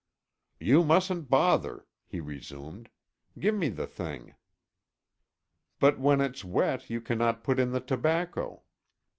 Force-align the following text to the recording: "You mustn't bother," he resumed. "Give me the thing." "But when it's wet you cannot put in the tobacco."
"You 0.59 0.83
mustn't 0.83 1.29
bother," 1.29 1.85
he 2.07 2.19
resumed. 2.21 2.89
"Give 3.37 3.53
me 3.53 3.69
the 3.69 3.85
thing." 3.85 4.33
"But 5.79 5.99
when 5.99 6.21
it's 6.21 6.43
wet 6.43 6.89
you 6.89 6.99
cannot 7.01 7.43
put 7.43 7.59
in 7.59 7.69
the 7.71 7.81
tobacco." 7.81 8.63